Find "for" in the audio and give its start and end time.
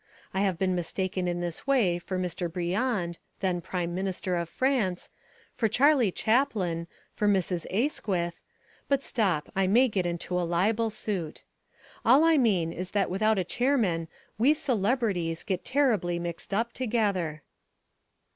1.99-2.17, 5.53-5.67, 7.13-7.27